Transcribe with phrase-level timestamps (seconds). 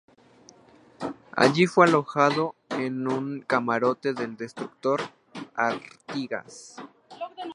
[1.33, 4.99] Allí fue alojado en un camarote del destructor
[5.53, 6.77] Artigas.